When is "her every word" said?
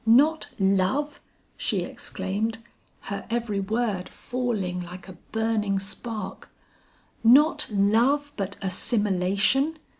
3.01-4.09